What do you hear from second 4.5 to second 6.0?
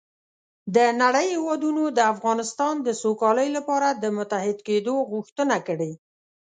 کېدو غوښتنه کړې